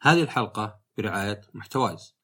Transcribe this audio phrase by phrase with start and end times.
[0.00, 2.14] هذه الحلقة برعاية محتوايز.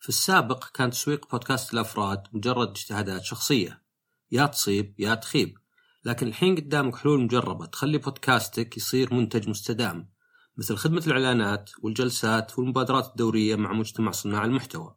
[0.00, 3.82] في السابق كان تسويق بودكاست الأفراد مجرد اجتهادات شخصية.
[4.32, 5.58] يا تصيب يا تخيب.
[6.04, 10.10] لكن الحين قدامك حلول مجربة تخلي بودكاستك يصير منتج مستدام
[10.56, 14.96] مثل خدمة الإعلانات والجلسات والمبادرات الدورية مع مجتمع صناع المحتوى.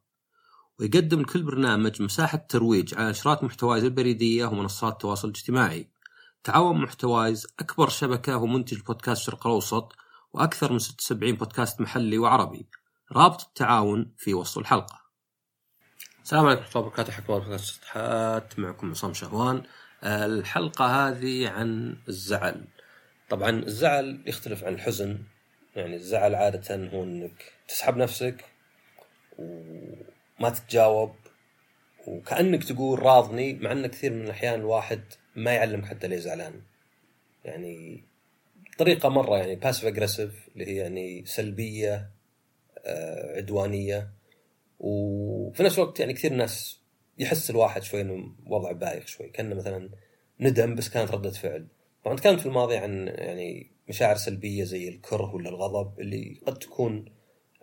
[0.80, 5.92] ويقدم لكل برنامج مساحة ترويج على نشرات محتوايز البريدية ومنصات التواصل الاجتماعي
[6.44, 9.96] تعاون محتوايز أكبر شبكة ومنتج بودكاست الشرق الأوسط
[10.34, 12.68] وأكثر من 76 بودكاست محلي وعربي.
[13.12, 15.02] رابط التعاون في وصف الحلقة.
[16.24, 17.14] السلام عليكم ورحمة الله وبركاته.
[17.14, 19.64] حكم بودكاست معكم عصام شهوان.
[20.04, 22.68] الحلقة هذه عن الزعل.
[23.30, 25.24] طبعا الزعل يختلف عن الحزن.
[25.76, 28.46] يعني الزعل عادة هو إنك تسحب نفسك
[29.38, 31.16] وما تتجاوب
[32.08, 35.04] وكأنك تقول راضني مع إن كثير من الأحيان الواحد
[35.36, 36.62] ما يعلمك حتى ليه زعلان.
[37.46, 38.04] يعني
[38.78, 42.12] طريقة مرة يعني باسف اجريسيف اللي هي يعني سلبية
[42.86, 44.12] آه، عدوانية.
[44.80, 46.82] وفي نفس الوقت يعني كثير ناس
[47.18, 49.30] يحس الواحد شوي إنه وضع بايخ شوي.
[49.30, 49.90] كأنه مثلا
[50.40, 51.68] ندم بس كانت ردة فعل.
[52.04, 57.06] طبعا تكلمت في الماضي عن يعني مشاعر سلبية زي الكره ولا الغضب اللي قد تكون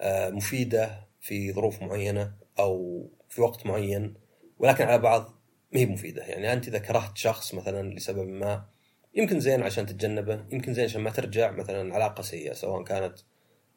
[0.01, 4.15] آه، مفيدة في ظروف معينة أو في وقت معين
[4.59, 5.35] ولكن على بعض
[5.73, 6.23] ما هي مفيدة.
[6.25, 8.74] يعني أنت إذا كرهت شخص مثلا لسبب ما
[9.15, 13.19] يمكن زين عشان تتجنبه يمكن زين عشان ما ترجع مثلا علاقة سيئة سواء كانت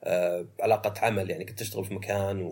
[0.04, 2.52] آه، علاقة عمل يعني كنت تشتغل في مكان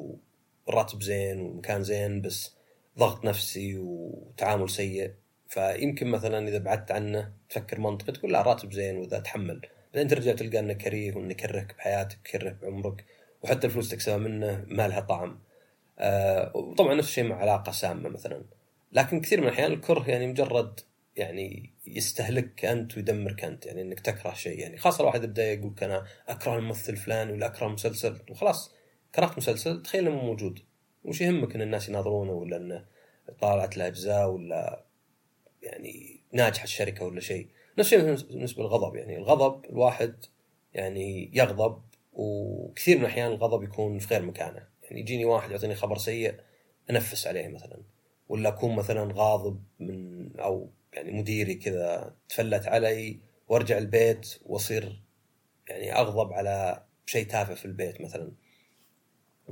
[0.67, 2.55] والراتب زين ومكان زين بس
[2.99, 5.11] ضغط نفسي وتعامل سيء.
[5.47, 9.61] فيمكن مثلا إذا بعدت عنه تفكر منطقي تقول لا راتب زين واذا تحمل.
[9.93, 13.05] بعدين ترجع تلقى إنه كريه وإنه يكرهك بحياتك يكرهك بعمرك
[13.43, 15.39] وحتى الفلوس تكسبها منه ما لها طعم.
[15.99, 18.43] آه وطبعا نفس الشيء مع علاقة سامة مثلا.
[18.91, 20.79] لكن كثير من الأحيان الكره يعني مجرد
[21.15, 24.59] يعني يستهلكك انت ويدمرك انت يعني إنك تكره شيء.
[24.59, 28.73] يعني خاصه الواحد يبدأ يقول أنا أكره الممثل الفلاني ولا أكره مسلسل وخلاص
[29.15, 30.59] كرهت مسلسل تخيل إنه مو موجود.
[31.05, 32.85] وش يهمك إن الناس يناظرونه ولا انه
[33.39, 34.83] طالعت له أجزاء ولا
[35.61, 37.47] يعني ناجحة الشركة ولا شيء؟
[37.77, 38.95] نفس الشيء بالنسبة للغضب.
[38.95, 40.25] يعني الغضب الواحد
[40.73, 41.81] يعني يغضب
[42.13, 44.67] وكثير من الأحيان الغضب يكون في غير مكانه.
[44.83, 46.35] يعني يجيني واحد يعطيني خبر سيء
[46.89, 47.77] أنفس عليه مثلا.
[48.29, 55.03] ولا أكون مثلا غاضب من أو يعني مديري كذا تفلت علي وارجع البيت واصير
[55.69, 58.31] يعني أغضب على شيء تافه في البيت مثلا.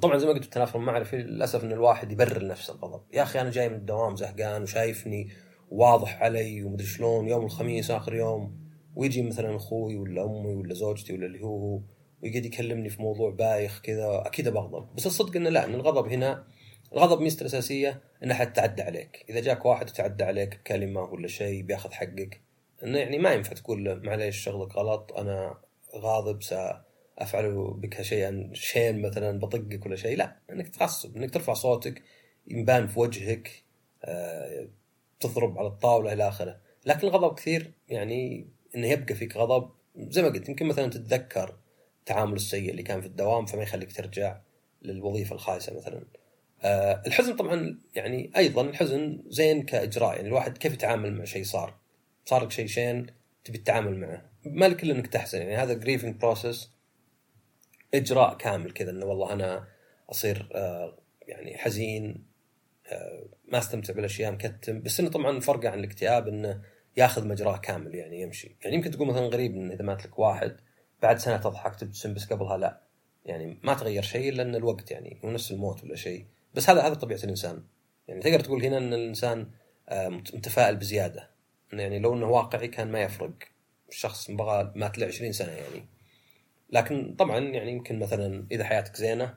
[0.02, 3.02] طبعا زي ما قلت التنافر المعرفي للأسف إن الواحد يبرر نفسه الغضب.
[3.14, 5.30] يا أخي أنا جاي من الدوام زهقان وشايفني
[5.72, 8.64] واضح علي ومدري شلون يوم الخميس آخر يوم
[8.96, 11.80] ويجي مثلا أخوي ولا أمي ولا زوجتي ولا اللي هو
[12.24, 16.48] ويقعد يكلمني في موضوع بايخ كذا أكيد بغضب بس الصدق إنه لا إن الغضب هنا
[16.94, 19.26] الغضب ميزته الأساسية إنه حد تعدى عليك.
[19.30, 22.42] إذا جاك واحد وتعدى عليك كلمة ولا شيء بياخذ حقك
[22.84, 25.58] إنه يعني ما ينفع تقول له معليش شغلك غلط أنا
[25.96, 30.18] غاضب سأفعل بك شيئا شين مثلا بطقك ولا شيء.
[30.18, 32.02] لا إنك تعصب إنك ترفع صوتك
[32.48, 33.64] يبان في وجهك
[34.04, 34.68] آه
[35.20, 36.60] تضرب على الطاولة إلى آخره.
[36.86, 39.70] لكن الغضب كثير يعني إنه يبقى فيك غضب.
[39.98, 41.56] زي ما قلت يمكن مثلا تتذكر
[42.00, 44.40] التعامل السيء اللي كان في الدوام فما يخليك ترجع
[44.82, 46.04] للوظيفة الخايسة مثلا.
[47.08, 51.80] الحزن طبعا يعني أيضا الحزن زين كإجراء يعني الواحد كيف يتعامل مع شيء صار؟
[52.26, 53.08] صار لك شيء شين
[53.44, 56.70] تبي تتعامل معه؟ ما لك إلا إنك تحزن يعني هذا grieving process
[57.94, 59.68] إجراء كامل كذا إنه والله أنا
[60.12, 60.98] أصير أه
[61.28, 62.26] يعني حزين
[63.48, 64.82] ما أستمتع بالأشياء مكتم.
[64.82, 66.62] بس إنه طبعا فرقه عن الاكتئاب إنه
[66.98, 68.56] ياخذ مجراه كامل يعني يمشي.
[68.64, 70.58] يعني يمكن تقول مثلا غريب إن إذا مات لك واحد
[71.02, 72.82] بعد سنة تضحك تبتسم بس قبلها لا.
[73.26, 76.26] يعني ما تغير شيء إلا إن الوقت يعني هو نفس الموت ولا شيء.
[76.54, 77.64] بس هذا هذا طبيعة الإنسان.
[78.08, 79.48] يعني تقدر تقول هنا إن الإنسان
[79.90, 81.30] آه، متفائل بزيادة.
[81.74, 83.34] يعني لو إنه واقعي كان ما يفرق.
[83.90, 85.86] الشخص بغى مات له 20 سنة يعني.
[86.70, 89.34] لكن طبعا يعني يمكن مثلا إذا حياتك زينة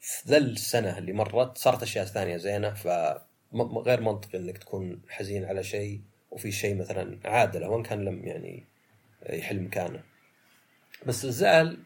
[0.00, 2.74] في ذا السنة اللي مرت صارت أشياء ثانية زينة.
[2.74, 8.66] فغير منطقي إنك تكون حزين على شيء وفي شيء مثلا عادله وان كان لم يعني
[9.30, 10.02] يحل مكانه.
[11.06, 11.78] بس الزعل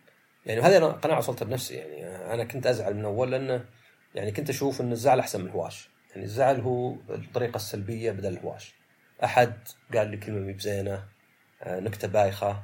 [0.47, 2.07] يعني هذه قناعة وصلت بنفسي يعني.
[2.35, 3.65] أنا كنت أزعل من أول لأنه
[4.15, 8.75] يعني كنت أشوف إن الزعل أحسن من الهواش يعني الزعل هو الطريقة السلبية بدل الهواش
[9.25, 9.55] أحد
[9.95, 11.05] قال لي كلمة مي بزينة
[11.63, 12.63] آه، نكتة بايخة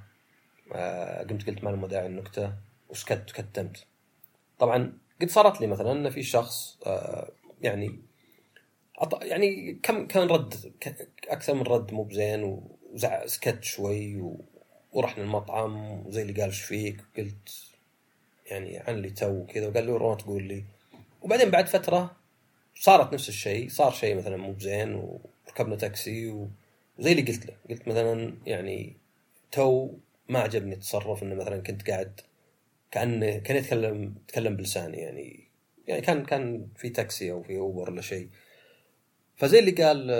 [0.75, 2.53] آه، قمت قلت ما له داعي النكتة
[2.89, 3.87] وسكت كتمت.
[4.59, 7.31] طبعا قد صارت لي مثلا إن في شخص آه،
[7.63, 8.03] يعني
[9.23, 10.73] يعني كم كان رد
[11.29, 12.63] أكثر من رد مو بزين
[12.93, 14.23] وسكت شوي
[14.93, 17.51] ورحنا المطعم وزي اللي قال إيش فيك؟ قلت
[18.47, 20.65] يعني عن لي تو وكذا وقال لي روح تقول لي.
[21.23, 22.17] وبعدين بعد فترة
[22.75, 26.29] صارت نفس الشيء صار شيء مثلا مو بزين وركبنا تاكسي
[26.99, 27.55] وزي اللي قلت له.
[27.71, 28.97] قلت مثلا يعني
[29.53, 29.91] تو
[30.29, 32.21] ما عجبني التصرف إنه مثلا كنت قاعد
[32.91, 35.49] كان كان يتكلم يتكلم بلساني يعني.
[35.87, 38.29] يعني كان كان في تاكسي أو في أوبر ولا شيء.
[39.37, 40.11] فزي اللي قال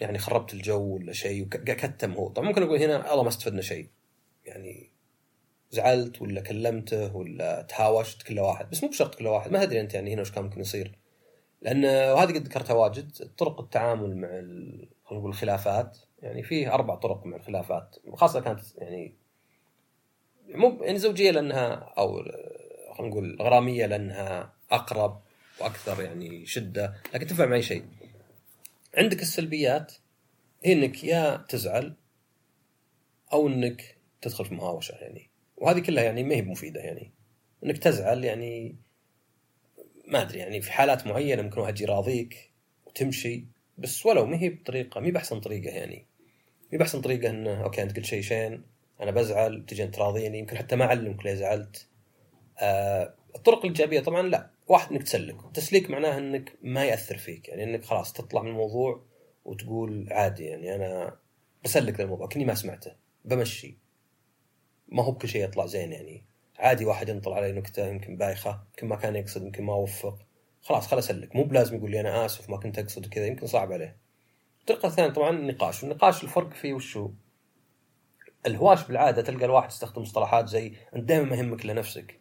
[0.00, 3.88] يعني خربت الجو ولا شيء وكتم هو طبعا ممكن أقول هنا الله ما استفدنا شيء.
[4.46, 4.90] يعني
[5.74, 8.70] زعلت ولا كلمته ولا تهاوشت كل واحد.
[8.70, 10.98] بس مو بشرط كل واحد ما أدري أنت يعني هنا وش كان ممكن يصير.
[11.62, 15.98] لأن وهذه قد ذكرتها واجد طرق التعامل مع خلينا نقول الخلافات.
[16.22, 19.14] يعني فيه أربع طرق مع الخلافات خاصة كانت يعني
[20.48, 22.22] مو يعني زوجية لأنها أو
[22.94, 25.20] خلينا نقول غرامية لأنها أقرب
[25.60, 27.84] وأكثر يعني شدة لكن تنفع مع أي شيء.
[28.96, 29.92] عندك السلبيات
[30.64, 31.94] هي إنك يا تزعل
[33.32, 35.30] أو إنك تدخل في مهاوشة يعني.
[35.64, 37.12] وهذه كلها يعني ما هي مفيده يعني.
[37.64, 38.76] إنك تزعل يعني
[40.08, 42.50] ما أدري يعني في حالات معينة ممكن واحد يراضيك
[42.86, 43.44] وتمشي
[43.78, 46.06] بس ولو ما هي بطريقة ما هي بأحسن طريقة يعني.
[46.72, 48.62] ما بأحسن طريقة إنه أوكي أنت قلت شيء شين
[49.00, 51.86] أنا بزعل تجي أنت تراضيني يمكن حتى ما أعلمك ليه زعلت.
[52.58, 54.50] آه الطرق الإيجابية طبعا لا.
[54.68, 55.44] واحد إنك تسلك.
[55.44, 57.48] التسليك معناه إنك ما يأثر فيك.
[57.48, 59.02] يعني إنك خلاص تطلع من الموضوع
[59.44, 61.16] وتقول عادي يعني أنا
[61.64, 62.92] بسلك الموضوع كني ما سمعته
[63.24, 63.83] بمشي.
[64.88, 66.24] ما هو بكل شيء يطلع زين يعني.
[66.58, 70.18] عادي واحد ينطل علي نكتة يمكن بايخة يمكن ما كان يقصد يمكن ما وفق.
[70.62, 73.72] خلاص خلاص اسلك مو بلازم يقول لي أنا آسف ما كنت أقصد كذا يمكن صعب
[73.72, 73.96] عليه.
[74.60, 75.82] الطريقة الثانية طبعا النقاش.
[75.82, 77.10] والنقاش الفرق فيه وشو
[78.46, 82.20] الهواش بالعادة تلقى الواحد يستخدم مصطلحات زي أنت دائما ما يهمك الا نفسك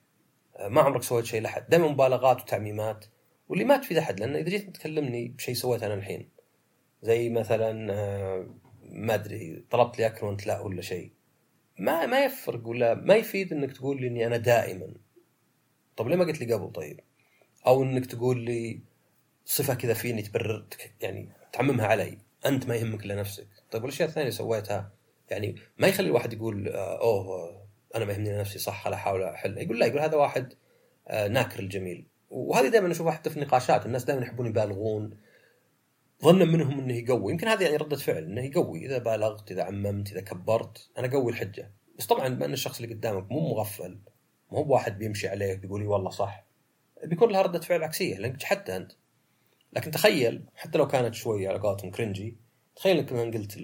[0.67, 1.69] ما عمرك سويت شيء لحد.
[1.69, 3.05] دائما مبالغات وتعميمات.
[3.49, 6.29] واللي ما تفيد احد لأن إذا جيت تكلمني بشيء سويته أنا الحين.
[7.01, 8.47] زي مثلا آه،
[8.83, 11.11] ما أدري طلبت لي أكل وأنت لا ولا شيء.
[11.77, 14.93] ما ما يفرق ولا ما يفيد إنك تقول لي إني أنا دائما.
[15.97, 16.99] طب ليه ما قلت لي قبل طيب؟
[17.67, 18.79] أو إنك تقول لي
[19.45, 20.65] صفة كذا فيني تبرر
[21.01, 23.47] يعني تعممها علي أنت ما يهمك إلا نفسك.
[23.71, 24.91] طيب والأشياء الثانية سويتها
[25.29, 27.63] يعني ما يخلي الواحد يقول آه، أوه
[27.95, 30.53] أنا ما يهمني نفسي صح لا احاول احل يقول لا يقول هذا واحد
[31.07, 32.07] آه، ناكر الجميل.
[32.29, 35.17] وهذه دائما أشوفها حتى في النقاشات الناس دائما يحبون يبالغون
[36.23, 37.31] ظنا منهم إنه يقوي.
[37.31, 38.85] يمكن هذه يعني ردة فعل إنه يقوي.
[38.85, 41.71] إذا بالغت إذا عممت إذا كبرت أنا أقوي الحجة.
[41.99, 43.99] بس طبعا بما إن الشخص اللي قدامك مو مغفل
[44.51, 46.45] مو بواحد بيمشي عليك بيقول والله صح
[47.03, 48.91] بيكون لها ردة فعل عكسية لأنك جحدت أنت.
[49.73, 52.37] لكن تخيل حتى لو كانت شوي على قولتهم كرنجي
[52.75, 53.59] تخيل إنك مثلا قلت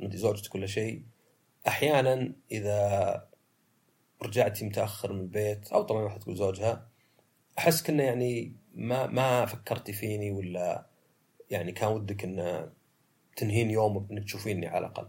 [0.00, 1.02] لزوجتك كل شيء
[1.68, 3.28] أحيانا إذا
[4.22, 6.88] رجعتي متأخر من البيت أو طبعا واحد تقول زوجها
[7.58, 10.86] أحس كنا يعني ما ما فكرتي فيني ولا
[11.54, 12.70] يعني كان ودك إن
[13.36, 15.08] تنهين يومك إنك تشوفيني على الأقل.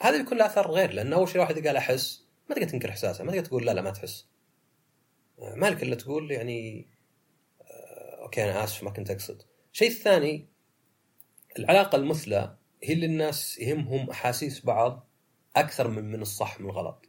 [0.00, 3.24] هذا بيكون له أثر غير لأن أول شيء الواحد قال أحس ما تقدر تنكر إحساسه
[3.24, 4.26] ما تقدر تقول لا لا ما تحس.
[5.38, 6.88] ما لك إلا تقول يعني
[7.62, 9.42] آه، أوكي أنا آسف ما كنت أقصد.
[9.72, 10.48] الشيء الثاني
[11.58, 15.08] العلاقة المثلى هي اللي الناس يهمهم أحاسيس بعض
[15.56, 17.06] أكثر من من الصح من الغلط.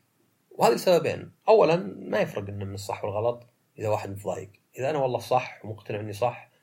[0.52, 3.48] وهذه لسببين اولا ما يفرق انه من الصح والغلط
[3.80, 4.52] إذا واحد متضايق.
[4.80, 6.55] إذا أنا والله صح ومقتنع إني صح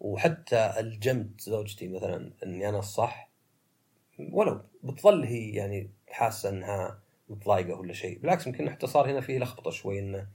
[0.00, 3.30] وحتى الجمت زوجتي مثلا إني أنا الصح
[4.32, 6.98] ولو بتظل هي يعني حاسة إنها
[7.28, 10.26] متضايقة ولا شيء بالعكس يمكن حتى صار هنا فيه لخبطة شوي إنه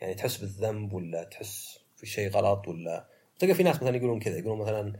[0.00, 3.06] يعني تحس بالذنب ولا تحس في شيء غلط ولا
[3.38, 4.92] تلقى في ناس مثلا يقولون كذا يقولون مثلا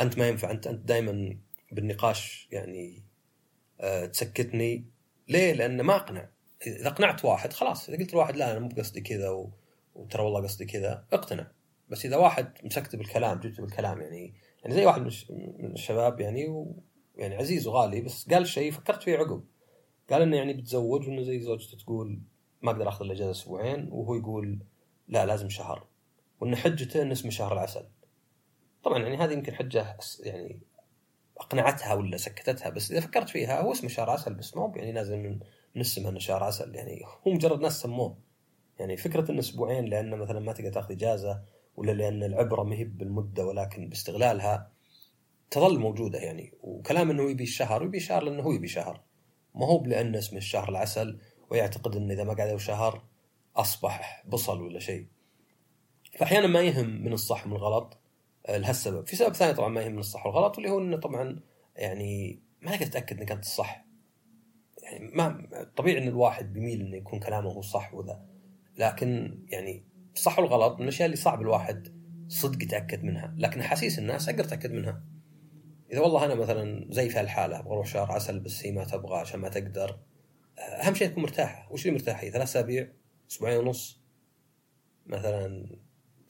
[0.00, 1.38] أنت ما ينفع أنت أنت دائما
[1.72, 3.02] بالنقاش يعني
[3.80, 4.84] أه تسكتني.
[5.28, 6.28] ليه؟ لأنه ما أقنع.
[6.66, 9.50] إذا أقنعت واحد خلاص إذا قلت لواحد لا أنا مو بقصدي كذا و...
[9.94, 11.46] وترى والله قصدي كذا اقتنع.
[11.88, 15.00] بس إذا واحد مسكت بالكلام جبت بالكلام يعني يعني زي واحد
[15.60, 16.82] من الشباب يعني و...
[17.16, 19.44] يعني عزيز وغالي بس قال شيء فكرت فيه عقب.
[20.10, 22.20] قال إنه يعني بتزوج وإنه زي زوجته تقول
[22.62, 24.58] ما أقدر آخذ الأجازة أسبوعين وهو يقول
[25.08, 25.86] لا لازم شهر.
[26.40, 27.88] وإن حجته إنه اسمه شهر العسل.
[28.82, 30.60] طبعا يعني هذه يمكن حجة يعني
[31.38, 34.92] أقنعتها ولا سكتتها بس إذا فكرت فيها هو اسمه شهر عسل بس ما هو يعني
[34.92, 35.18] نازل
[35.74, 36.74] من السماء إنه شهر عسل.
[36.74, 38.18] يعني هو مجرد ناس سموه.
[38.78, 41.42] يعني فكرة إنه أسبوعين لأن مثلا ما تقدر تاخذ إجازة
[41.76, 44.70] ولا لأن العبرة ما هي بالمدة ولكن باستغلالها
[45.50, 46.52] تظل موجودة يعني.
[46.62, 49.00] وكلام إنه يبي الشهر يبي شهر لأنه هو يبي شهر.
[49.54, 51.18] ما هو لأن اسمه الشهر العسل
[51.50, 53.02] ويعتقد إنه إذا ما قعدوا شهر
[53.56, 55.06] أصبح بصل ولا شيء.
[56.18, 57.98] فأحيانا ما يهم من الصح من الغلط
[58.46, 59.06] آه، لهالسبب.
[59.06, 61.40] في سبب ثاني طبعا ما يهم من الصح والغلط واللي هو إنه طبعا
[61.76, 63.84] يعني ما تقدر تتاكد انك انت الصح.
[64.82, 68.26] يعني ما طبيعي إن الواحد بيميل إنه يكون كلامه هو صح وذا.
[68.78, 69.84] لكن يعني
[70.16, 71.88] الصح والغلط من الأشياء اللي صعب الواحد
[72.28, 75.02] صدق يتأكد منها لكن احاسيس الناس أقدر اتاكد منها.
[75.92, 79.18] إذا والله أنا مثلا زي في الحاله أبغى أروح شهر عسل بس هي ما تبغى
[79.18, 79.98] عشان ما تقدر
[80.58, 81.72] أهم شيء تكون مرتاحة.
[81.72, 82.88] وش اللي مرتاحة؟ هي ثلاث أسابيع
[83.30, 84.00] أسبوعين ونص
[85.06, 85.76] مثلا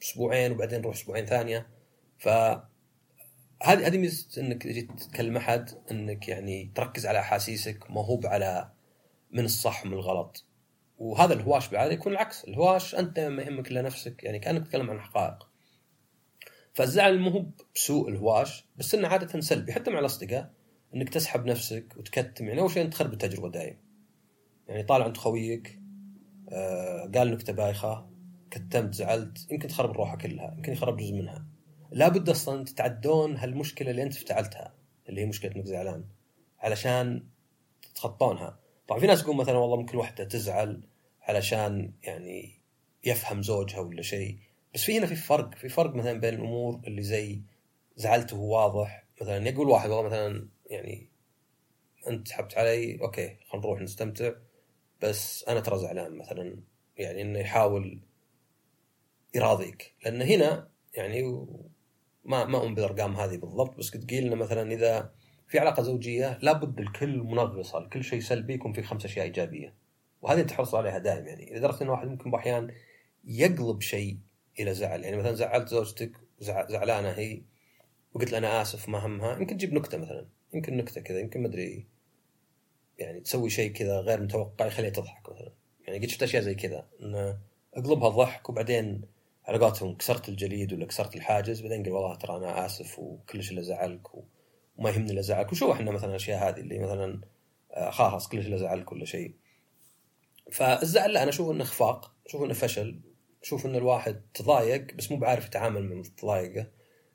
[0.01, 1.67] أسبوعين وبعدين نروح أسبوعين ثانية.
[2.17, 2.27] ف
[3.63, 8.71] هذه هذه ميزة إنك تجي تتكلم أحد إنك يعني تركز على أحاسيسك ما هو على
[9.31, 10.46] من الصح ومن الغلط.
[10.97, 12.43] وهذا الهواش بالعاده يكون العكس.
[12.43, 15.47] الهواش أنت ما يهمك الا نفسك يعني كأنك تتكلم عن حقائق.
[16.73, 19.73] فالزعل مو بسوء الهواش بس إنه عادة سلبي.
[19.73, 20.53] حتى مع الأصدقاء
[20.95, 22.47] إنك تسحب نفسك وتكتم.
[22.47, 23.77] يعني أول شيء أنت تخرب التجربة دايم
[24.67, 25.79] يعني طالع عند خويك
[26.49, 28.09] آه قال نكته بايخه
[28.51, 31.45] كتمت زعلت يمكن تخرب الروحة كلها يمكن يخرب جزء منها.
[31.91, 34.73] لابد أصلا تتعدون هالمشكلة اللي أنت افتعلتها
[35.09, 36.05] اللي هي مشكلة إنك زعلان
[36.59, 37.27] علشان
[37.81, 38.59] تتخطونها.
[38.87, 40.83] طبعا في ناس يقول مثلا والله ممكن وحده تزعل
[41.21, 42.61] علشان يعني
[43.05, 44.37] يفهم زوجها ولا شيء
[44.73, 47.41] بس في هنا في فرق في فرق مثلا بين الأمور اللي زي
[47.95, 51.09] زعلته واضح مثلا يقول واحد والله مثلا يعني
[52.07, 54.31] أنت سحبت علي أوكي خلينا نروح نستمتع
[55.01, 56.59] بس أنا ترى زعلان مثلا
[56.97, 57.99] يعني إنه يحاول
[59.35, 59.95] يراضيك.
[60.05, 61.47] لأن هنا يعني
[62.25, 65.13] ما ما اؤمن بالارقام هذه بالضبط بس قد قيل مثلا إذا
[65.47, 69.73] في علاقة زوجية لابد الكل منغصة لكل شيء سلبي يكون في خمس أشياء إيجابية.
[70.21, 71.53] وهذه تحرص عليها دائم يعني.
[71.55, 72.71] لدرجه ان الواحد ممكن باحيان
[73.25, 74.17] يقلب شيء
[74.59, 75.03] إلى زعل.
[75.03, 77.41] يعني مثلا زعلت زوجتك زعلانة هي
[78.13, 79.37] وقلت لها أنا آسف ما همها.
[79.37, 80.27] يمكن تجيب نكتة مثلا.
[80.53, 81.87] يمكن نكتة كذا يمكن ما أدري.
[82.97, 85.51] يعني تسوي شيء كذا غير متوقع يخليها تضحك مثلا.
[85.87, 87.39] يعني قد شفت أشياء زي كذا انه
[87.73, 89.01] أقلبها ضحك وبعدين
[89.45, 93.63] على قولتهم كسرت الجليد ولا كسرت الحاجز بعدين قال والله ترى أنا آسف وكلش اللي
[93.63, 94.15] زعلك
[94.77, 95.51] وما يهمني الا زعلك.
[95.51, 97.21] وشو إحنا مثلا الأشياء هذه اللي مثلا
[97.71, 99.33] آه، خلاص كلش اللي زعلك ولا شيء.
[100.51, 102.99] فالزعل لا أنا أشوف إنه اخفاق أشوف إنه فشل
[103.43, 106.67] أشوف ان الواحد تضايق بس مو بعارف يتعامل مع تضايقه.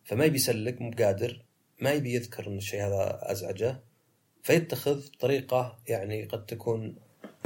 [0.04, 1.44] فما يبي يسلك مو بقادر
[1.80, 3.82] ما يبي يذكر إن الشيء هذا أزعجه.
[4.42, 6.96] فيتخذ طريقة يعني قد تكون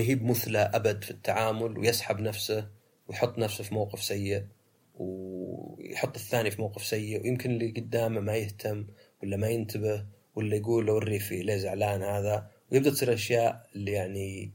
[0.01, 2.69] هي بمثلى أبد في التعامل ويسحب نفسه
[3.09, 4.47] ويحط نفسه في موقف سيء
[4.95, 8.87] ويحط الثاني في موقف سيء ويمكن اللي قدامه ما يهتم.
[9.23, 12.51] ولا ما ينتبه ولا يقول لو وري فيه ليه زعلان هذا.
[12.73, 14.51] ويبدأ تصير أشياء اللي يعني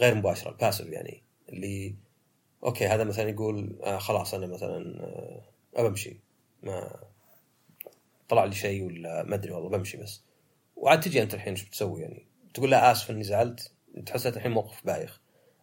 [0.00, 1.22] غير مباشرة الباسف يعني.
[1.48, 1.94] اللي
[2.64, 5.00] أوكي هذا مثلا يقول آه خلاص أنا مثلا
[5.76, 6.16] آه بمشي
[6.62, 6.96] ما
[8.28, 10.22] طلع لي شيء ولا ما أدري والله بمشي بس.
[10.76, 13.70] وعاد تجي أنت الحين إيش بتسوي يعني؟ تقول لا آسف إني زعلت.
[14.06, 15.20] تحس الحين موقف بايخ.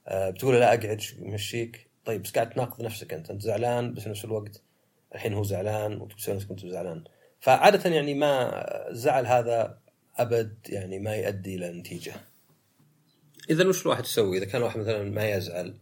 [0.07, 3.29] آه بتقول لا أقعد مشيك طيب بس قاعد تناقض نفسك أنت.
[3.29, 4.61] أنت زعلان بس في نفس الوقت
[5.15, 7.03] الحين هو زعلان وتسوي نفسك أنت زعلان.
[7.43, 8.51] فعادة يعني ما
[8.91, 9.79] الزعل هذا
[10.15, 12.13] أبد يعني ما يؤدي إلى نتيجة.
[13.49, 15.77] إذا وش الواحد يسوي؟ إذا كان الواحد مثلا ما يزعل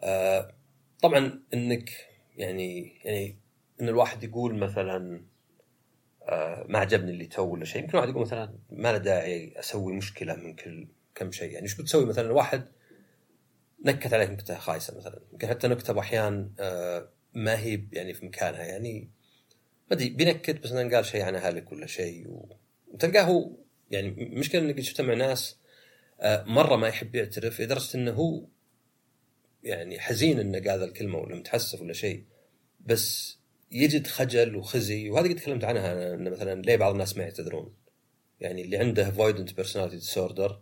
[0.00, 0.54] آه
[1.02, 1.90] طبعا إنك
[2.36, 3.38] يعني يعني
[3.80, 5.24] إن الواحد يقول مثلا
[6.22, 9.92] آه ما عجبني اللي تو ولا شيء يمكن الواحد يقول مثلا ما له داعي أسوي
[9.92, 11.50] مشكلة من كل كم شيء.
[11.50, 12.68] يعني إيش بتسوي؟ مثلا الواحد
[13.84, 15.20] نكت عليك نكتة خايسة مثلا.
[15.32, 18.64] يمكن حتى نكتة باحيان آه ما هي يعني في مكانها.
[18.64, 19.21] يعني
[19.92, 22.26] ادري بينكت بس مثلا قال شيء عن اهلك ولا شيء
[22.88, 23.50] وتلقاه هو
[23.90, 25.56] يعني مشكلة قد شفته مع ناس
[26.20, 28.46] آه مرة ما يحب يعترف لدرجة إنه هو
[29.62, 32.24] يعني حزين إنه قال الكلمة ولا متحسف ولا شيء
[32.80, 33.38] بس
[33.70, 37.74] يجد خجل وخزي وهذه قد تكلمت عنها انه مثلا ليه بعض الناس ما يعتذرون؟
[38.40, 40.52] يعني اللي عنده avoidant personality disorder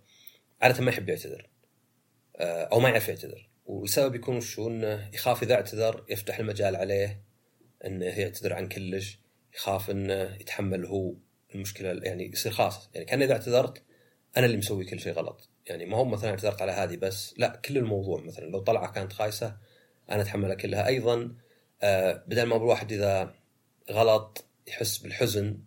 [0.63, 1.51] عادة ما يحب يعتذر
[2.37, 7.23] آه، أو ما يعرف يعتذر والسبب يكون شو إنه يخاف إذا اعتذر يفتح المجال عليه
[7.87, 9.19] انه يعتذر عن كلش
[9.55, 11.15] يخاف إنه يتحمل هو
[11.55, 12.91] المشكلة يعني يصير خاص.
[12.95, 13.83] يعني كان إذا اعتذرت
[14.37, 15.49] أنا اللي مسوي كل شيء غلط.
[15.67, 19.13] يعني ما هو مثلا اعتذرت على هذه بس لا كل الموضوع مثلا لو طلعة كانت
[19.13, 19.57] خايسة
[20.11, 20.87] أنا أتحملها كلها.
[20.87, 21.35] أيضا
[21.83, 23.35] آه بدل ما الواحد إذا
[23.91, 25.59] غلط يحس بالحزن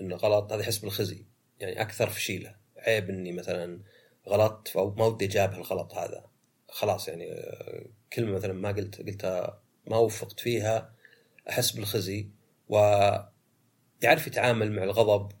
[0.00, 1.26] إنه غلط هذا يحس بالخزي.
[1.60, 2.54] يعني أكثر فشيلة.
[2.76, 3.80] عيب إني مثلا
[4.28, 6.24] غلطت فما ودي أجابه الغلط هذا.
[6.68, 10.99] خلاص يعني آه، كلمة مثلا ما قلت قلتها ما وفقت فيها
[11.50, 12.28] أحس بالخزي
[12.68, 15.32] ويعرف يتعامل مع الغضب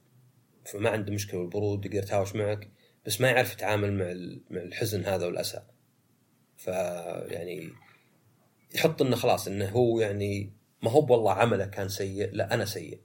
[0.66, 2.70] فما عنده مشكلة والبرود يقدر يتهاوش معك
[3.06, 4.04] بس ما يعرف يتعامل مع
[4.50, 5.62] مع الحزن هذا والأسى.
[6.56, 7.70] فيعني
[8.74, 10.52] يحط إنه خلاص إنه هو يعني
[10.82, 13.00] ما هو والله عمله كان سيء لا أنا سيء.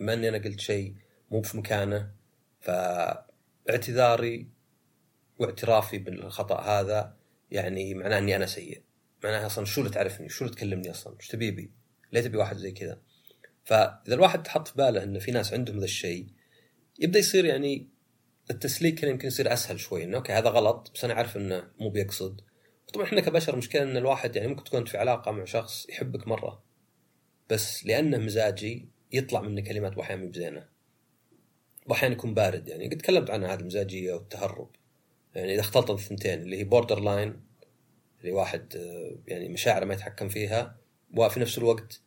[0.00, 0.94] بما إني أنا قلت شيء
[1.30, 2.10] مو في مكانه
[2.60, 4.48] فاعتذاري
[5.38, 7.16] واعترافي بالخطأ هذا
[7.50, 8.82] يعني معناه إني أنا سيء.
[9.24, 11.77] معناها أصلا شو اللي تعرفني؟ شو اللي تكلمني أصلا؟ إيش تبي بي؟
[12.12, 13.00] ليه تبي واحد زي كذا
[13.64, 16.26] فإذا الواحد حط في باله انه في ناس عندهم ذا الشيء
[16.98, 17.88] يبدأ يصير يعني
[18.50, 21.88] التسليك كان يمكن يصير أسهل شوي إنه okay هذا غلط بس أنا عارف إنه مو
[21.88, 22.40] بيقصد.
[22.94, 26.62] طبعا إحنا كبشر مشكلة إن الواحد يعني ممكن تكون في علاقة مع شخص يحبك مرة
[27.50, 30.68] بس لأنه مزاجي يطلع منه كلمات واحيانا مو بزينة.
[31.86, 32.88] واحيانا يكون بارد يعني.
[32.88, 34.70] قد تكلمت عنها هذه المزاجية والتهرب.
[35.34, 37.40] يعني إذا اختلطت الثنتين اللي هي borderline
[38.20, 40.78] اللي واحد آه، يعني مشاعره ما يتحكم فيها
[41.14, 42.00] وفي نفس الوقت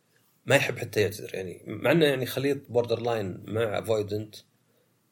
[0.45, 1.35] ما يحب حتى يعتذر.
[1.35, 4.35] يعني مع إنه يعني خليط borderline مع avoidant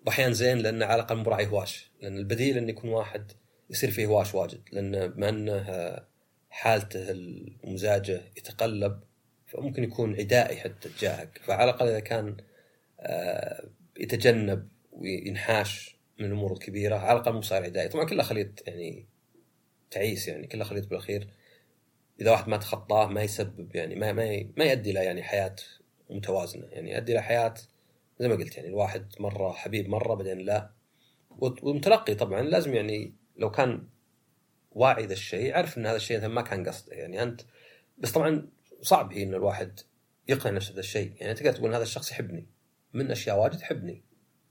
[0.05, 3.31] وأحيانا زين لأنه على الاقل مو هواش لأن البديل انه يكون واحد
[3.69, 4.61] يصير فيه هواش واجد.
[4.71, 5.99] لأن بما إنه
[6.49, 8.99] حالته المزاجة يتقلب
[9.47, 11.41] فممكن يكون عدائي حتى تجاهك.
[11.43, 12.37] فعلى الأقل إذا كان
[12.99, 13.69] آه،
[13.99, 17.89] يتجنب وينحاش من الأمور الكبيرة على الأقل مو صاير عدائي.
[17.89, 19.05] طبعا كلها خليط يعني
[19.91, 21.27] تعيس يعني كلها خليط بالأخير.
[22.21, 25.55] إذا واحد ما تخطاه ما يسبب يعني ما ما ما يؤدي إلى يعني حياة
[26.09, 26.67] متوازنة.
[26.71, 27.53] يعني يؤدي إلى حياة
[28.19, 30.71] زي ما قلت يعني الواحد مرة حبيب مرة بعدين لا.
[31.39, 33.87] والمتلقي طبعا لازم يعني لو كان
[34.71, 36.95] واعي ذا الشيء يعرف إن هذا الشيء ما كان قصده.
[36.95, 37.41] يعني أنت
[37.97, 38.47] بس طبعا
[38.81, 39.79] صعب هي إن الواحد
[40.27, 41.13] يقنع نفسه بهذا الشيء.
[41.17, 42.47] يعني تقدر تقول هذا الشخص يحبني
[42.93, 44.03] من أشياء واجد يحبني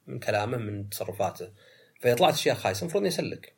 [0.06, 1.52] من كلامه من تصرفاته.
[2.00, 3.54] فاذا طلعت أشياء خايسة المفروض يسلك.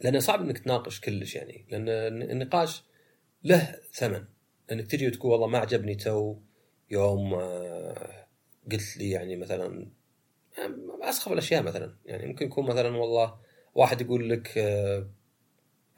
[0.00, 1.66] لأنه صعب إنك تناقش كلش يعني.
[1.70, 1.88] لأن
[2.22, 2.82] النقاش
[3.44, 4.24] له ثمن.
[4.72, 6.36] انك تجي وتقول والله ما عجبني تو
[6.90, 8.26] يوم آه،
[8.72, 9.90] قلت لي يعني مثلا
[11.02, 11.96] أسخف الأشياء مثلا.
[12.04, 13.40] يعني ممكن يكون مثلا والله
[13.74, 15.10] واحد يقول لك آه،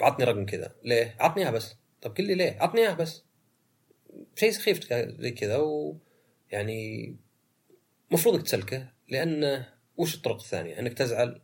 [0.01, 0.75] عطني رقم كذا.
[0.85, 1.77] ليه؟ عطني إياه بس.
[2.03, 3.25] طب قل لي ليه؟ عطني إياه بس.
[4.35, 5.57] شيء سخيف زي كذا.
[5.57, 7.17] ويعني
[8.11, 11.43] المفروض إنك تسلكه لأنه وش الطرق الثانية؟ إنك تزعل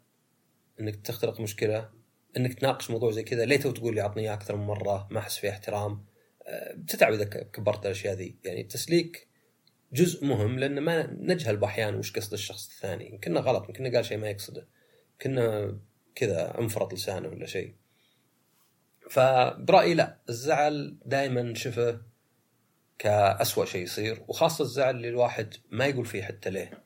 [0.81, 1.91] إنك تخترق مشكلة.
[2.37, 5.39] إنك تناقش موضوع زي كذا ليه تو تقول لي اعطني أكثر من مرة؟ ما أحس
[5.39, 6.05] فيه احترام.
[6.47, 8.37] آه، بتتعب إذا كبرت الأشياء ذي.
[8.45, 9.29] يعني التسليك
[9.93, 13.09] جزء مهم لأن ما نجهل باحيانا وش قصد الشخص الثاني.
[13.11, 14.69] يمكن غلط يمكن قال شيء ما يقصده.
[15.13, 15.79] يمكن
[16.15, 17.75] كذا أنفرط لسانه ولا شيء.
[19.11, 22.01] فبرأيي لا الزعل دائما شفه
[22.99, 26.85] كأسوأ شيء يصير وخاصة الزعل اللي الواحد ما يقول فيه حتى ليه.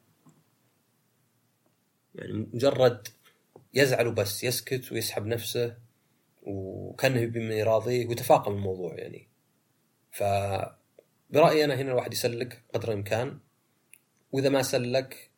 [2.14, 3.08] يعني مجرد
[3.74, 5.76] يزعل وبس يسكت ويسحب نفسه
[6.42, 9.28] وكأنه من يراضيه ويتفاقم الموضوع يعني.
[10.10, 10.24] ف
[11.30, 13.38] برايي أنا هنا الواحد يسلك قدر الإمكان.
[14.32, 15.30] وإذا ما سلك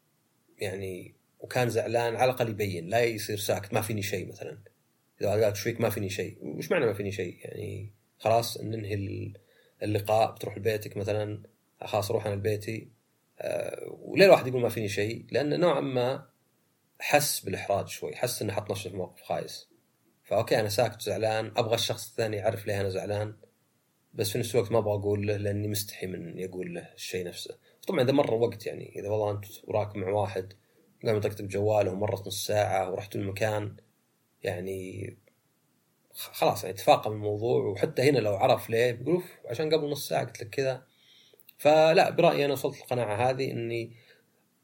[0.58, 4.58] يعني وكان زعلان على الأقل يبين لا يصير ساكت ما فيني شيء مثلا.
[5.20, 9.32] إذا قال إيش فيك ما فيني شيء وش معنى ما فيني شيء؟ يعني خلاص ننهي
[9.82, 11.42] اللقاء بتروح لبيتك مثلا
[11.84, 12.88] خلاص روح أنا لبيتي.
[13.38, 16.31] أه وليه الواحد يقول ما فيني شيء؟ لأن نوعا ما
[17.02, 19.68] حس بالإحراج شوي حس إنه حط نفسه في موقف خايس.
[20.24, 23.36] فأوكي أنا ساكت زعلان أبغى الشخص الثاني يعرف ليه أنا زعلان
[24.14, 27.58] بس في نفس الوقت ما أبغى أقول له لأني مستحي من يقول له الشيء نفسه.
[27.86, 30.52] طبعا إذا مر وقت يعني إذا والله أنت وراك مع واحد
[31.06, 33.76] قام يطقطق جواله ومرت نص ساعة ورحتوا المكان
[34.42, 35.16] يعني
[36.12, 40.42] خلاص يعني تفاقم الموضوع وحتى هنا لو عرف ليه بيقول عشان قبل نص ساعة قلت
[40.42, 40.82] لك كذا.
[41.58, 43.96] فلا برأيي أنا وصلت القناعه هذه إني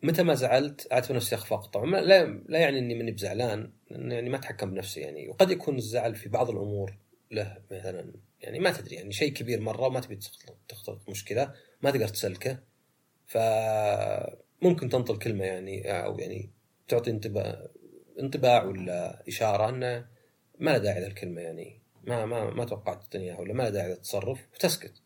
[0.03, 1.67] متى ما زعلت اعتبر نفسي أخفاق.
[1.67, 5.29] طبعا لا لا يعني إني ماني بزعلان يعني ما أتحكم بنفسي يعني.
[5.29, 6.99] وقد يكون الزعل في بعض الأمور
[7.31, 10.19] له مثلا يعني ما تدري يعني شيء كبير مرة وما تبي
[10.69, 12.59] تختلط مشكلة ما تقدر تسلكه.
[13.27, 16.51] فممكن تنطل كلمة يعني أو يعني
[16.89, 17.67] تعطي انطباع
[18.21, 20.07] انطباع ولا إشارة إنه
[20.59, 21.83] ما له داعي للكلمه يعني.
[22.05, 25.03] ما ما ما توقعت الدنيا ولا ما له داعي للتصرف وتسكت.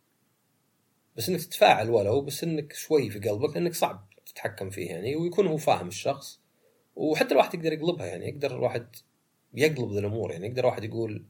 [1.17, 4.12] بس إنك تتفاعل ولو بس إنك شوي في قلبك لأنك صعب.
[4.27, 6.41] تتحكم فيه يعني ويكون هو فاهم الشخص
[6.97, 8.87] وحتى الواحد يقدر يقلبها يعني يقدر الواحد
[9.55, 11.25] يقلب الأمور يعني يقدر الواحد يقول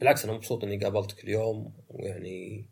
[0.00, 2.66] بالعكس أنا مبسوط إني قابلتك اليوم ويعني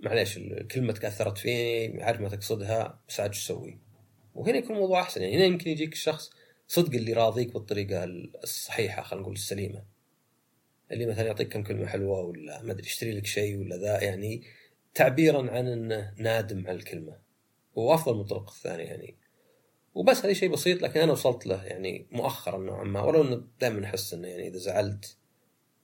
[0.00, 3.78] معليش الكلمة تأثرت فيني عارف ما تقصدها بس عاد أسوي؟
[4.34, 6.30] وهنا يكون الموضوع أحسن يعني هنا يمكن يجيك الشخص
[6.68, 8.04] صدق اللي راضيك بالطريقة
[8.44, 9.84] الصحيحة خلينا نقول السليمة
[10.92, 14.42] اللي مثلا يعطيك كم كلمة حلوة ولا ما أدري يشتري لك شيء ولا ذا يعني
[14.94, 16.76] تعبيرا عن إنه نادم على
[17.72, 19.16] الكلمة وأفضل من الطرق الثانية يعني.
[19.94, 23.02] وبس هذا شيء بسيط لكن أنا وصلت له يعني مؤخرا نوعا ما.
[23.02, 25.16] ولو إنه دائما أحس إنه يعني إذا زعلت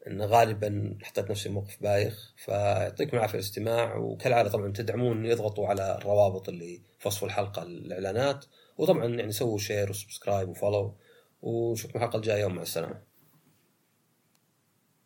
[0.07, 3.97] إنه غالبا حطيت نفسي موقف بايخ فيعطيكم العافية الاستماع.
[3.97, 8.45] وكالعادة طبعا تدعمون يضغطوا على الروابط اللي في وصف الحلقة الإعلانات.
[8.79, 10.95] وطبعا يعني سووا share و subscribe و follow
[11.43, 13.08] ونشوفكم الحلقة الجاية ومع السلامة.